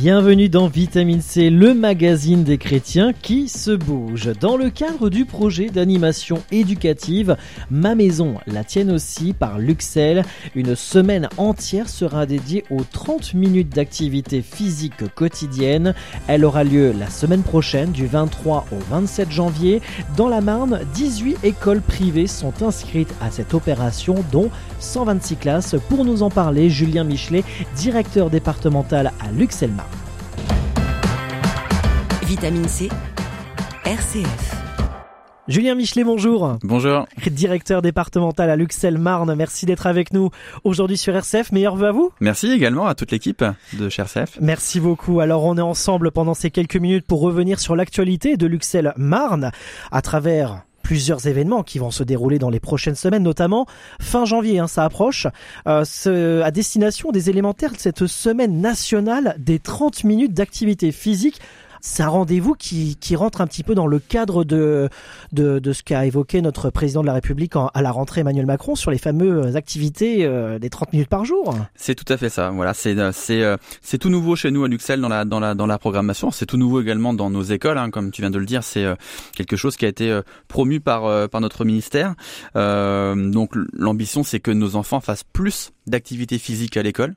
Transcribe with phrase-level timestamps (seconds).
[0.00, 4.30] Bienvenue dans Vitamine C, le magazine des chrétiens qui se bouge.
[4.40, 7.36] Dans le cadre du projet d'animation éducative
[7.68, 10.22] Ma maison, la tienne aussi par Luxel,
[10.54, 15.94] une semaine entière sera dédiée aux 30 minutes d'activité physique quotidienne.
[16.28, 19.82] Elle aura lieu la semaine prochaine du 23 au 27 janvier.
[20.16, 25.74] Dans la Marne, 18 écoles privées sont inscrites à cette opération dont 126 classes.
[25.88, 27.42] Pour nous en parler, Julien Michelet,
[27.74, 29.87] directeur départemental à Luxel Marne.
[32.28, 32.90] Vitamine C.
[33.86, 34.54] RCF.
[35.48, 36.58] Julien Michelet, bonjour.
[36.62, 37.06] Bonjour.
[37.26, 40.28] Directeur départemental à Luxel-Marne, merci d'être avec nous
[40.62, 41.52] aujourd'hui sur RCF.
[41.52, 42.12] Meilleurs vœux à vous?
[42.20, 44.36] Merci également à toute l'équipe de chez RCF.
[44.42, 45.20] Merci beaucoup.
[45.20, 49.50] Alors on est ensemble pendant ces quelques minutes pour revenir sur l'actualité de Luxel-Marne
[49.90, 53.64] à travers plusieurs événements qui vont se dérouler dans les prochaines semaines, notamment
[54.02, 55.26] fin janvier, hein, ça approche,
[55.66, 61.40] euh, ce, à destination des élémentaires, cette semaine nationale des 30 minutes d'activité physique
[61.80, 64.88] c'est un rendez-vous qui, qui rentre un petit peu dans le cadre de,
[65.32, 68.74] de, de ce qu'a évoqué notre président de la République à la rentrée Emmanuel Macron
[68.74, 71.54] sur les fameuses activités euh, des 30 minutes par jour.
[71.74, 72.50] C'est tout à fait ça.
[72.50, 73.56] Voilà, c'est euh, euh,
[74.00, 76.30] tout nouveau chez nous à Luxel dans la dans la dans la programmation.
[76.30, 78.62] C'est tout nouveau également dans nos écoles, hein, comme tu viens de le dire.
[78.62, 78.86] C'est
[79.34, 82.14] quelque chose qui a été promu par par notre ministère.
[82.54, 87.14] donc l'ambition, c'est que nos enfants fassent plus d'activité physique à l'école.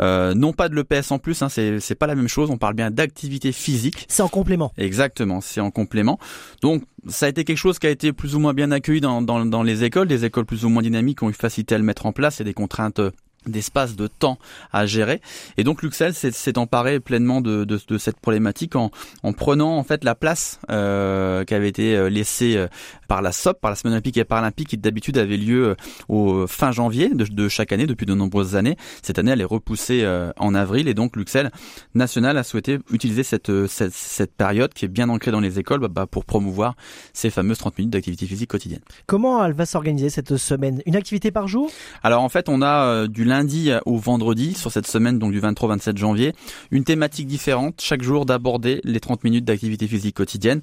[0.00, 2.74] Euh, non pas de l'EPS en plus, hein, c'est pas la même chose, on parle
[2.74, 3.99] bien d'activité physique.
[4.08, 4.72] C'est en complément.
[4.78, 6.18] Exactement, c'est en complément.
[6.62, 9.22] Donc ça a été quelque chose qui a été plus ou moins bien accueilli dans,
[9.22, 11.84] dans, dans les écoles, des écoles plus ou moins dynamiques ont eu facilité à le
[11.84, 13.00] mettre en place, il y a des contraintes
[13.46, 14.38] d'espace, de temps
[14.72, 15.20] à gérer.
[15.56, 18.90] Et donc Luxel s'est emparé pleinement de, de, de, cette problématique en,
[19.22, 22.68] en prenant en fait la place euh, qui avait été euh, laissée euh,
[23.10, 25.74] par la SOP, par la Semaine olympique et paralympique, qui d'habitude avait lieu euh,
[26.08, 28.76] au fin janvier de, de, chaque année depuis de nombreuses années.
[29.02, 30.06] Cette année, elle est repoussée
[30.36, 31.50] en avril et donc Luxel
[31.96, 35.80] National a souhaité utiliser cette, cette, cette période qui est bien ancrée dans les écoles
[35.80, 36.76] bah, pour promouvoir
[37.12, 38.80] ces fameuses 30 minutes d'activité physique quotidienne.
[39.06, 40.80] Comment elle va s'organiser cette semaine?
[40.86, 41.68] Une activité par jour?
[42.04, 45.96] Alors en fait, on a du lundi au vendredi sur cette semaine, donc du 23-27
[45.96, 46.32] janvier,
[46.70, 50.60] une thématique différente chaque jour d'aborder les 30 minutes d'activité physique quotidienne.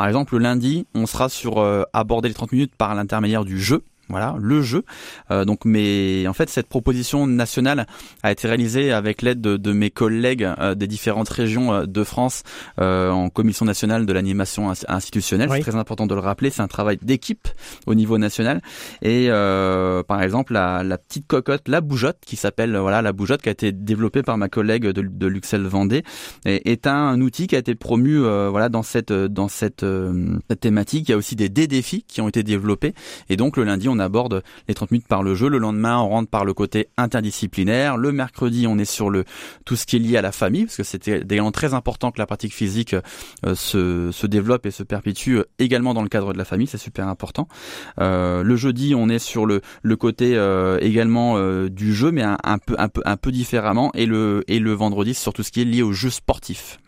[0.00, 3.60] Par exemple, le lundi, on sera sur euh, aborder les 30 minutes par l'intermédiaire du
[3.60, 3.84] jeu.
[4.10, 4.84] Voilà, le jeu.
[5.30, 7.86] Euh, donc, mais en fait, cette proposition nationale
[8.22, 12.04] a été réalisée avec l'aide de, de, mes collègues euh, des différentes régions euh, de
[12.04, 12.42] France
[12.80, 15.48] euh, en commission nationale de l'animation institutionnelle.
[15.52, 16.50] C'est très important de le rappeler.
[16.50, 17.48] C'est un travail d'équipe
[17.86, 18.60] au niveau national.
[19.02, 23.42] Et euh, par exemple, la, la, petite cocotte, la bougeotte, qui s'appelle voilà la bougeotte,
[23.42, 26.02] qui a été développée par ma collègue de, de Luxel Vendée,
[26.44, 29.84] est, est un, outil qui a été promu voilà dans cette dans cette,
[30.48, 31.08] cette thématique.
[31.08, 32.94] Il y a aussi des, des défis qui ont été développés.
[33.28, 35.48] Et donc le lundi, on aborde les 30 minutes par le jeu.
[35.48, 37.96] Le lendemain, on rentre par le côté interdisciplinaire.
[37.96, 39.24] Le mercredi, on est sur le
[39.64, 42.18] tout ce qui est lié à la famille, parce que c'était également très important que
[42.18, 42.94] la pratique physique
[43.46, 46.66] euh, se, se développe et se perpétue euh, également dans le cadre de la famille.
[46.66, 47.48] C'est super important.
[48.00, 50.30] Euh, le jeudi, on est sur le, le côté
[50.80, 53.90] également du jeu, mais un, un, peu un peu un peu différemment.
[53.94, 56.78] Et le et le vendredi, sur tout ce qui est lié au jeu sportif.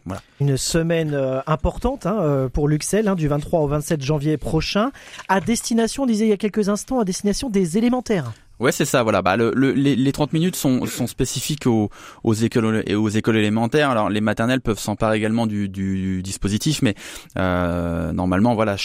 [0.41, 4.91] Une semaine euh, importante hein, pour Luxel, hein, du 23 au 27 janvier prochain,
[5.29, 8.33] à destination, on disait il y a quelques instants, à destination des élémentaires.
[8.63, 9.03] Ouais, c'est ça.
[9.03, 9.23] Voilà.
[9.23, 11.91] Bah, le, le, les, les 30 minutes sont, sont spécifiques aux,
[12.23, 13.91] aux écoles aux écoles élémentaires.
[13.91, 16.95] Alors, les maternelles peuvent s'emparer également du, du, dispositif, mais
[17.37, 18.77] euh, normalement, voilà,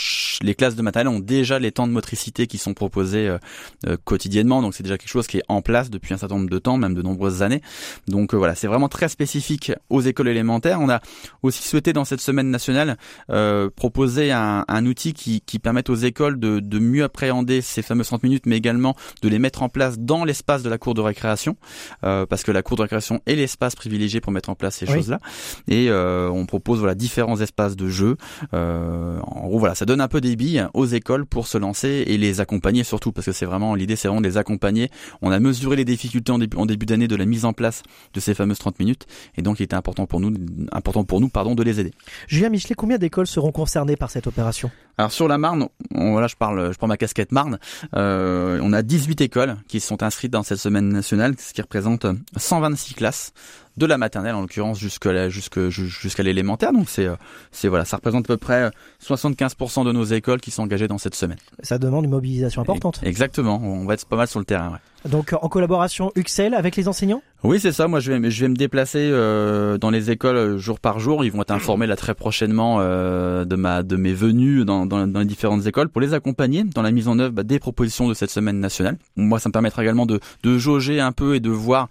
[0.42, 3.38] les classes de maternelle ont déjà les temps de motricité qui sont proposés euh,
[3.86, 4.64] euh, quotidiennement.
[4.64, 6.78] Donc, c'est déjà quelque chose qui est en place depuis un certain nombre de temps,
[6.78, 7.62] même de nombreuses années.
[8.08, 10.82] Donc, euh, voilà, c'est vraiment très spécifique aux écoles élémentaires.
[10.82, 11.02] On a
[11.44, 12.98] aussi souhaité dans cette semaine nationale
[13.30, 17.84] euh, proposer un, un outil qui, qui permette aux écoles de, de mieux appréhender ces
[17.84, 20.94] fameuses 30 minutes, mais également de les mettre en place dans l'espace de la cour
[20.94, 21.58] de récréation,
[22.04, 24.88] euh, parce que la cour de récréation est l'espace privilégié pour mettre en place ces
[24.88, 24.94] oui.
[24.94, 25.20] choses-là.
[25.68, 28.18] Et euh, on propose voilà différents espaces de jeu.
[28.54, 32.04] Euh, en gros, voilà, ça donne un peu des billes aux écoles pour se lancer
[32.08, 34.90] et les accompagner surtout, parce que c'est vraiment l'idée, c'est vraiment de les accompagner.
[35.22, 37.84] On a mesuré les difficultés en début, en début d'année de la mise en place
[38.14, 39.06] de ces fameuses 30 minutes,
[39.38, 40.34] et donc il était important pour nous,
[40.72, 41.92] important pour nous, pardon, de les aider.
[42.28, 44.72] Julien Michelet, combien d'écoles seront concernées par cette opération?
[44.98, 47.60] Alors sur la Marne, on, voilà, je parle, je prends ma casquette Marne.
[47.96, 52.08] Euh, on a 18 écoles qui sont inscrites dans cette semaine nationale, ce qui représente
[52.36, 53.34] 126 classes
[53.78, 56.74] de la maternelle en l'occurrence jusqu'à jusqu'à jusqu'à l'élémentaire.
[56.74, 57.08] Donc c'est
[57.52, 58.72] c'est voilà, ça représente à peu près
[59.04, 61.38] 75% de nos écoles qui sont engagées dans cette semaine.
[61.62, 63.00] Ça demande une mobilisation importante.
[63.04, 64.72] Exactement, on va être pas mal sur le terrain.
[64.72, 65.10] Ouais.
[65.10, 67.22] Donc en collaboration UXEL avec les enseignants?
[67.44, 67.88] Oui, c'est ça.
[67.88, 71.24] Moi, je vais, je vais me déplacer euh, dans les écoles euh, jour par jour.
[71.24, 75.06] Ils vont être informés là très prochainement euh, de ma de mes venues dans, dans,
[75.06, 78.14] les différentes écoles pour les accompagner dans la mise en œuvre bah, des propositions de
[78.14, 78.98] cette semaine nationale.
[79.16, 81.90] Moi, ça me permettra également de, de jauger un peu et de voir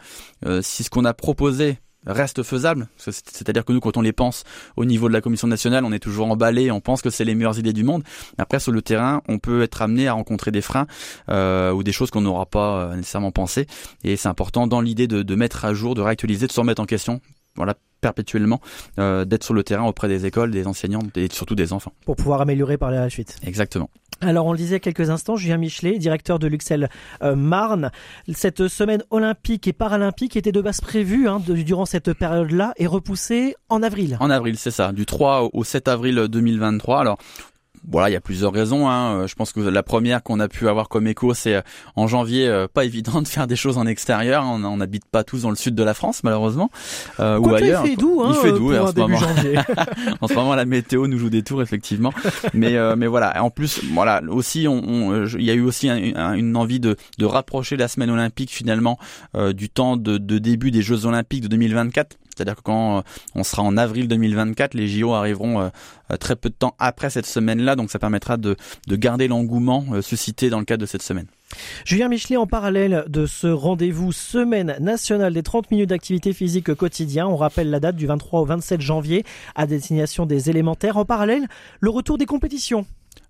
[0.60, 1.75] si ce qu'on a proposé
[2.06, 2.88] reste faisable.
[2.96, 4.44] C'est-à-dire que nous, quand on les pense
[4.76, 7.34] au niveau de la Commission nationale, on est toujours emballé, on pense que c'est les
[7.34, 8.02] meilleures idées du monde.
[8.38, 10.86] Après, sur le terrain, on peut être amené à rencontrer des freins
[11.28, 13.66] euh, ou des choses qu'on n'aura pas euh, nécessairement pensé.
[14.04, 16.82] Et c'est important dans l'idée de, de, mettre à jour, de réactualiser, de se remettre
[16.82, 17.20] en question.
[17.56, 18.60] Voilà, perpétuellement
[18.98, 21.92] euh, d'être sur le terrain auprès des écoles, des enseignants et surtout des enfants.
[22.04, 23.36] Pour pouvoir améliorer par la suite.
[23.44, 23.90] Exactement.
[24.20, 26.88] Alors on le disait quelques instants, Julien Michelet, directeur de l'Uxel
[27.22, 27.90] euh, Marne,
[28.32, 33.56] cette semaine olympique et paralympique était de base prévue hein, durant cette période-là et repoussée
[33.68, 34.16] en avril.
[34.20, 37.00] En avril, c'est ça, du 3 au 7 avril 2023.
[37.00, 37.18] Alors
[37.90, 38.88] voilà, il y a plusieurs raisons.
[38.88, 39.20] Hein.
[39.20, 41.62] Euh, je pense que la première qu'on a pu avoir comme écho, c'est euh,
[41.94, 44.44] en janvier, euh, pas évident de faire des choses en extérieur.
[44.44, 46.70] On n'habite pas tous dans le sud de la France, malheureusement,
[47.20, 47.84] euh, ou ailleurs.
[47.84, 49.18] Il fait doux, hein, il fait doux en ce moment.
[50.20, 52.12] en ce moment, la météo nous joue des tours, effectivement.
[52.54, 53.42] mais mais voilà.
[53.42, 57.76] En plus, voilà, aussi, on, il y a eu aussi une envie de, de rapprocher
[57.76, 58.98] la semaine olympique finalement
[59.54, 63.02] du temps de, de début des Jeux olympiques de 2024 c'est-à-dire que quand euh,
[63.34, 65.68] on sera en avril 2024, les JO arriveront euh,
[66.10, 68.56] euh, très peu de temps après cette semaine-là, donc ça permettra de,
[68.86, 71.26] de garder l'engouement suscité dans le cadre de cette semaine.
[71.84, 77.26] Julien Michelet, en parallèle de ce rendez-vous semaine nationale des 30 minutes d'activité physique quotidien,
[77.26, 79.24] on rappelle la date du 23 au 27 janvier
[79.54, 80.96] à destination des élémentaires.
[80.96, 81.46] En parallèle,
[81.80, 82.84] le retour des compétitions.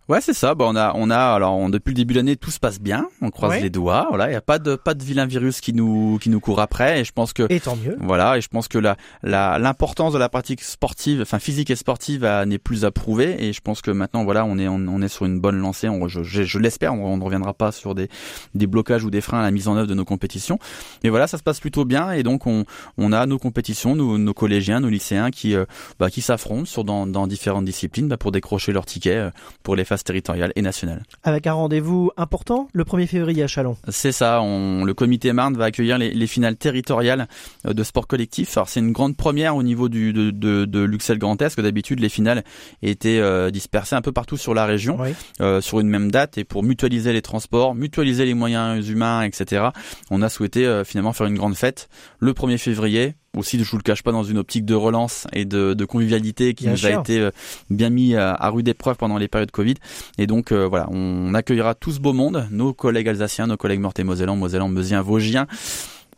[0.08, 0.54] Ouais, c'est ça.
[0.54, 3.08] Bon, on a, on a, alors, depuis le début de l'année, tout se passe bien.
[3.20, 4.06] On croise les doigts.
[4.08, 6.60] Voilà, il y a pas de, pas de vilain virus qui nous, qui nous court
[6.60, 7.00] après.
[7.00, 7.46] Et je pense que.
[7.50, 7.96] Et tant mieux.
[8.00, 11.76] Voilà, et je pense que la, la, l'importance de la pratique sportive, enfin physique et
[11.76, 13.44] sportive, n'est plus à prouver.
[13.44, 15.88] Et je pense que maintenant, voilà, on est, on, est sur une bonne lancée.
[15.88, 16.94] On, je, je, l'espère.
[16.94, 18.08] On, ne reviendra pas sur des,
[18.54, 20.60] des blocages ou des freins à la mise en œuvre de nos compétitions.
[21.02, 22.12] Mais voilà, ça se passe plutôt bien.
[22.12, 22.64] Et donc, on,
[22.96, 25.64] on a nos compétitions, nos, nos collégiens, nos lycéens qui, euh,
[25.98, 29.30] bah, qui s'affrontent sur dans, dans différentes disciplines bah, pour décrocher leur ticket euh,
[29.64, 31.02] pour les phases territoriales et nationales.
[31.22, 33.76] Avec un rendez-vous important le 1er février à Chalon.
[33.88, 37.28] C'est ça, on, le comité Marne va accueillir les, les, finales territoriales
[37.66, 38.56] euh, de sport collectif.
[38.56, 41.62] Alors c'est une grande première au niveau du, de, de, de Luxel Grand Est, que
[41.62, 42.44] d'habitude les finales
[42.82, 44.98] étaient euh, dispersées un peu partout sur la région,
[45.40, 49.68] euh, sur une même date, et pour mutualiser les transports, mutualiser les moyens humains, etc.,
[50.10, 51.88] on a souhaité euh, finalement faire une grande fête
[52.18, 55.44] le 1er février aussi, je vous le cache pas, dans une optique de relance et
[55.44, 57.30] de, de convivialité qui nous a été euh,
[57.70, 59.74] bien mis à, à rude épreuve pendant les périodes Covid.
[60.18, 63.80] Et donc euh, voilà, on accueillera tout ce beau monde, nos collègues alsaciens, nos collègues
[63.80, 65.46] meurthe et mosellan, mosellan, meusiens, vosgiens,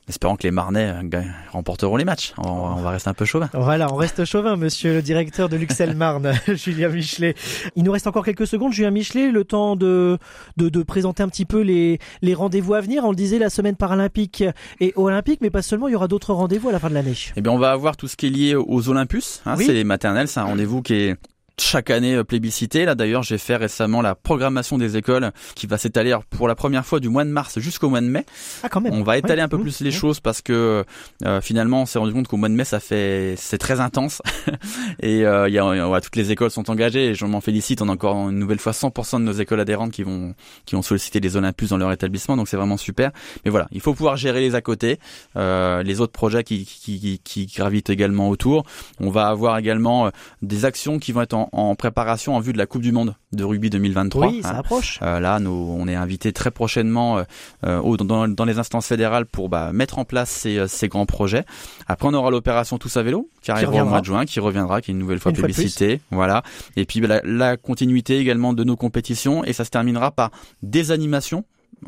[0.09, 1.23] espérant que les Marnais euh,
[1.53, 2.33] remporteront les matchs.
[2.39, 3.49] On, va rester un peu chauvin.
[3.53, 7.35] Voilà, on reste chauvin, monsieur le directeur de Luxel Marne, Julien Michelet.
[7.77, 10.19] Il nous reste encore quelques secondes, Julien Michelet, le temps de,
[10.57, 13.05] de, de présenter un petit peu les, les rendez-vous à venir.
[13.05, 14.45] On le disait, la semaine paralympique
[14.81, 17.15] et olympique, mais pas seulement, il y aura d'autres rendez-vous à la fin de l'année.
[17.37, 19.43] Eh bien, on va avoir tout ce qui est lié aux Olympus.
[19.47, 21.17] Hein, C'est les maternelles, c'est un rendez-vous qui est
[21.61, 22.85] chaque année euh, plébiscité.
[22.85, 26.87] Là d'ailleurs, j'ai fait récemment la programmation des écoles qui va s'étaler pour la première
[26.87, 28.25] fois du mois de mars jusqu'au mois de mai.
[28.63, 28.93] Ah quand même.
[28.93, 30.85] On va étaler un peu plus les choses parce que
[31.25, 34.23] euh, finalement, on s'est rendu compte qu'au mois de mai, ça fait c'est très intense
[35.01, 37.83] et euh, il y a, toutes les écoles sont engagées et je m'en félicite.
[37.83, 40.35] On a encore une nouvelle fois 100% de nos écoles adhérentes qui vont
[40.67, 43.11] qui ont sollicité les Olympus dans leur établissement, donc c'est vraiment super.
[43.45, 44.99] Mais voilà, il faut pouvoir gérer les à côté,
[45.37, 48.65] euh, les autres projets qui, qui, qui, qui gravitent également autour.
[49.01, 50.11] On va avoir également
[50.43, 53.15] des actions qui vont être en en, préparation en vue de la Coupe du Monde
[53.33, 54.27] de rugby 2023.
[54.27, 54.59] Oui, ça hein.
[54.59, 54.99] approche.
[55.03, 57.23] Euh, là, nous, on est invité très prochainement euh,
[57.65, 61.07] euh dans, dans, les instances fédérales pour bah, mettre en place ces, euh, ces, grands
[61.07, 61.45] projets.
[61.87, 64.81] Après, on aura l'opération Tous à vélo qui arrivera au mois de juin, qui reviendra,
[64.81, 66.01] qui est une nouvelle fois publicité.
[66.11, 66.43] Voilà.
[66.77, 70.31] Et puis bah, la, la continuité également de nos compétitions et ça se terminera par
[70.63, 71.45] des animations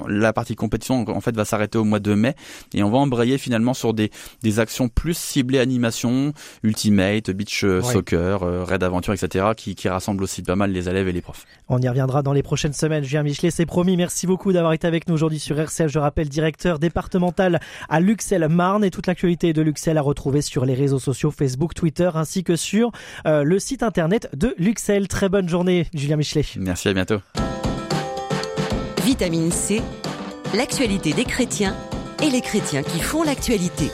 [0.08, 2.34] la partie compétition en fait va s'arrêter au mois de mai
[2.74, 4.10] et on va embrayer finalement sur des,
[4.42, 6.32] des actions plus ciblées animation,
[6.62, 9.46] ultimate, beach euh, soccer, euh, raid aventure, etc.
[9.56, 11.44] qui, qui rassemblent aussi pas mal les élèves et les profs.
[11.68, 13.04] On y reviendra dans les prochaines semaines.
[13.04, 13.96] Julien Michelet, c'est promis.
[13.96, 15.88] Merci beaucoup d'avoir été avec nous aujourd'hui sur RCL.
[15.88, 20.64] Je rappelle, directeur départemental à Luxel Marne et toute l'actualité de Luxel à retrouver sur
[20.64, 22.90] les réseaux sociaux Facebook, Twitter ainsi que sur
[23.26, 25.08] euh, le site internet de Luxel.
[25.08, 26.44] Très bonne journée, Julien Michelet.
[26.56, 27.20] Merci, à bientôt.
[29.10, 29.82] Vitamine C,
[30.54, 31.76] l'actualité des chrétiens
[32.22, 33.90] et les chrétiens qui font l'actualité.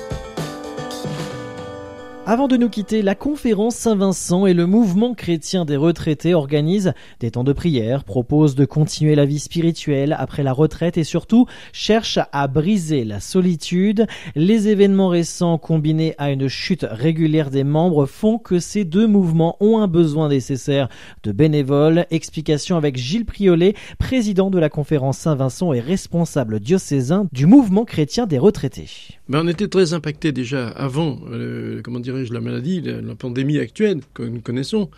[2.29, 7.31] Avant de nous quitter, la conférence Saint-Vincent et le mouvement chrétien des retraités organisent des
[7.31, 12.19] temps de prière, proposent de continuer la vie spirituelle après la retraite et surtout cherchent
[12.33, 14.09] à briser la solitude.
[14.35, 19.57] Les événements récents combinés à une chute régulière des membres font que ces deux mouvements
[19.61, 20.89] ont un besoin nécessaire
[21.23, 22.07] de bénévoles.
[22.11, 28.27] Explication avec Gilles Priolet, président de la conférence Saint-Vincent et responsable diocésain du mouvement chrétien
[28.27, 28.89] des retraités.
[29.29, 34.01] Ben, on était très impacté déjà avant, euh, comment dire la maladie, la, pandémie actuelle
[34.15, 34.91] que nous connaissons,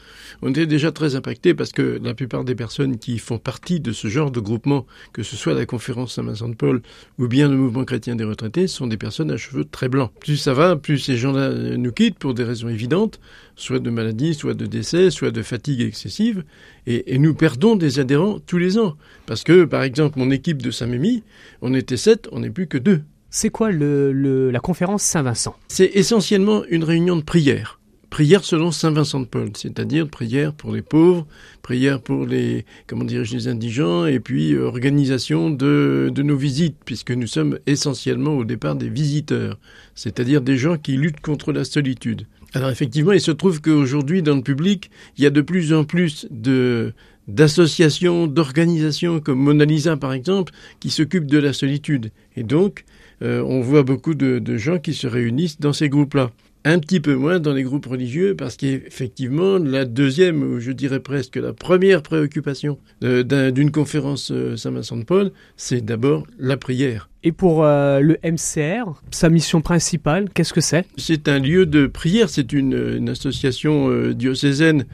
[0.42, 3.92] on était déjà très impacté parce que la plupart des personnes qui font partie de
[3.92, 6.82] ce genre de groupement, que ce soit la conférence Saint-Vincent de Paul
[7.18, 10.10] ou bien le mouvement chrétien des retraités, sont des personnes à cheveux très blancs.
[10.20, 13.20] Plus ça va, plus ces gens-là nous quittent pour des raisons évidentes,
[13.56, 16.44] soit de maladie, soit de décès, soit de fatigue excessive,
[16.86, 18.96] et, et nous perdons des adhérents tous les ans.
[19.26, 21.22] Parce que, par exemple, mon équipe de Saint-Mémy,
[21.62, 23.02] on était sept, on n'est plus que deux.
[23.30, 25.54] C'est quoi le, la conférence Saint-Vincent?
[25.68, 27.78] C'est essentiellement une réunion de prière.
[28.08, 31.26] Prière selon Saint Vincent de Paul, c'est-à-dire prière pour les pauvres,
[31.60, 36.78] prière pour les, comment dirais-je, les indigents, et puis euh, organisation de, de nos visites,
[36.86, 39.58] puisque nous sommes essentiellement au départ des visiteurs,
[39.94, 42.26] c'est-à-dire des gens qui luttent contre la solitude.
[42.54, 45.84] Alors effectivement, il se trouve qu'aujourd'hui, dans le public, il y a de plus en
[45.84, 46.94] plus de
[47.28, 52.10] d'associations, d'organisations comme Mona Lisa par exemple, qui s'occupent de la solitude.
[52.36, 52.86] Et donc,
[53.22, 56.30] euh, on voit beaucoup de, gens qui se réunissent dans ces groupes-là.
[56.64, 61.00] Un petit peu moins dans les groupes religieux parce qu'effectivement, la deuxième, ou je dirais
[61.00, 67.08] presque la première préoccupation euh, d'une conférence euh, Saint-Vincent de Paul, c'est d'abord la prière.
[67.22, 70.86] Et pour le MCR, sa mission principale, qu'est-ce que c'est?
[70.96, 74.84] C'est un lieu de prière, c'est une, association diocésaine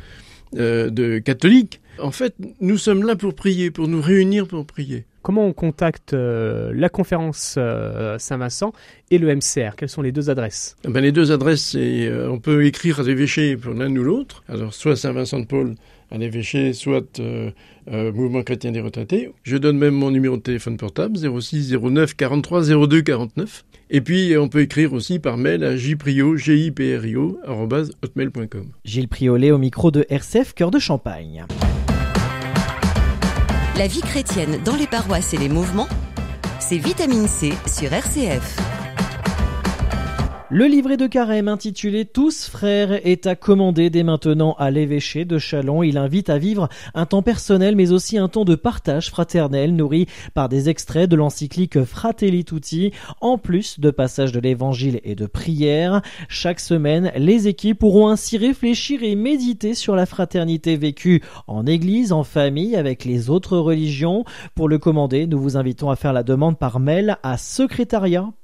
[0.55, 1.81] de catholiques.
[1.99, 6.13] En fait, nous sommes là pour prier, pour nous réunir pour prier comment on contacte
[6.13, 8.73] euh, la conférence euh, Saint-Vincent
[9.11, 10.77] et le MCR Quelles sont les deux adresses?
[10.85, 14.45] Ben, Les deux adresses, euh, on peut écrire à l'évêché pour l'un ou l'autre.
[14.49, 15.75] Alors, soit Saint-Vincent de Paul
[16.13, 17.21] à l'évêché, soit
[17.87, 19.31] Mouvement chrétien des retraités.
[19.43, 23.65] Je donne même mon numéro de téléphone portable, 06 09 43 02 49.
[23.91, 28.67] Et puis, on peut écrire aussi par mail à jprio, jiprio, hotmail.com.
[28.85, 31.45] Gilles Priolet au micro de RCF Cœur de Champagne.
[33.77, 35.89] La vie chrétienne dans les paroisses et les mouvements,
[36.61, 38.74] c'est Vitamine C sur RCF.
[40.51, 45.39] Le livret de carême intitulé Tous frères est à commander dès maintenant à l'évêché de
[45.39, 45.83] Chalon.
[45.83, 50.07] Il invite à vivre un temps personnel mais aussi un temps de partage fraternel nourri
[50.35, 55.25] par des extraits de l'encyclique Fratelli Tutti en plus de passages de l'évangile et de
[55.25, 56.03] prières.
[56.29, 62.13] Chaque semaine, les équipes pourront ainsi réfléchir et méditer sur la fraternité vécue en église,
[62.13, 64.25] en famille, avec les autres religions.
[64.55, 68.44] Pour le commander, nous vous invitons à faire la demande par mail à secrétariat.diocésain@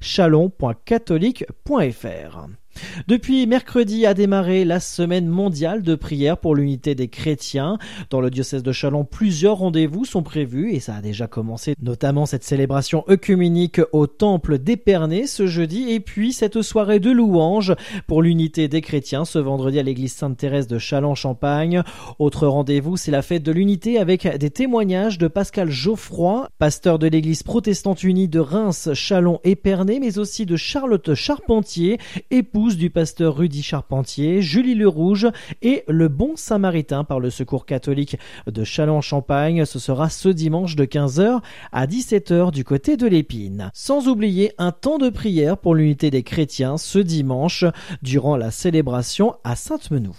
[0.00, 2.61] chalon.catholique.fr.
[3.08, 7.78] Depuis mercredi a démarré la semaine mondiale de prière pour l'unité des chrétiens.
[8.10, 12.26] Dans le diocèse de Chalon, plusieurs rendez-vous sont prévus et ça a déjà commencé, notamment
[12.26, 17.74] cette célébration œcuménique au temple d'Épernay ce jeudi et puis cette soirée de louange
[18.06, 21.82] pour l'unité des chrétiens ce vendredi à l'église Sainte-Thérèse de Chalon-Champagne.
[22.18, 27.06] Autre rendez-vous, c'est la fête de l'unité avec des témoignages de Pascal Geoffroy, pasteur de
[27.06, 31.98] l'église protestante unie de Reims, Chalon, Épernay, mais aussi de Charlotte Charpentier,
[32.30, 35.26] épouse du pasteur Rudy Charpentier, Julie Le Rouge
[35.62, 38.16] et le Bon Samaritain par le Secours catholique
[38.46, 39.64] de Châlons-Champagne.
[39.64, 41.40] Ce sera ce dimanche de 15h
[41.72, 43.70] à 17h du côté de l'Épine.
[43.74, 47.64] Sans oublier un temps de prière pour l'unité des chrétiens ce dimanche
[48.00, 50.14] durant la célébration à Sainte-Menou.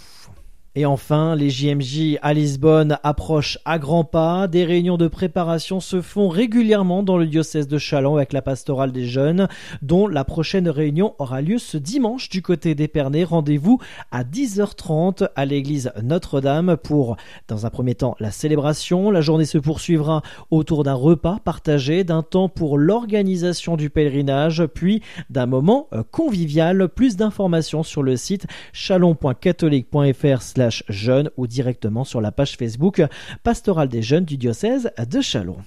[0.75, 4.47] Et enfin, les JMJ à Lisbonne approchent à grands pas.
[4.47, 8.91] Des réunions de préparation se font régulièrement dans le diocèse de Châlons avec la pastorale
[8.91, 9.47] des jeunes,
[9.83, 13.23] dont la prochaine réunion aura lieu ce dimanche du côté d'Épernay.
[13.23, 19.11] Rendez-vous à 10h30 à l'église Notre-Dame pour, dans un premier temps, la célébration.
[19.11, 25.03] La journée se poursuivra autour d'un repas partagé, d'un temps pour l'organisation du pèlerinage, puis
[25.29, 26.89] d'un moment euh, convivial.
[26.89, 33.01] Plus d'informations sur le site chalon.catholique.fr jeunes ou directement sur la page Facebook
[33.43, 35.57] Pastorale des jeunes du diocèse de Chalon.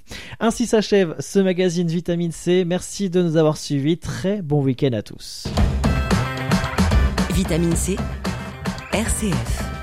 [0.40, 2.64] Ainsi s'achève ce magazine Vitamine C.
[2.66, 3.98] Merci de nous avoir suivis.
[3.98, 5.48] Très bon week-end à tous.
[7.32, 7.96] Vitamine C,
[8.92, 9.75] RCF.